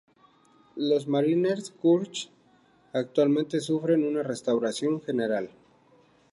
[0.77, 2.31] La "Mariners' Church"
[2.91, 5.51] actualmente sufre una restauración general.